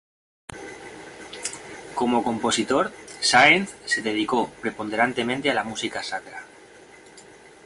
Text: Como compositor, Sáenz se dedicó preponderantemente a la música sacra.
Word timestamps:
Como 1.99 2.23
compositor, 2.23 2.91
Sáenz 3.19 3.69
se 3.85 4.01
dedicó 4.01 4.49
preponderantemente 4.59 5.51
a 5.51 5.53
la 5.53 5.63
música 5.63 6.01
sacra. 6.01 6.43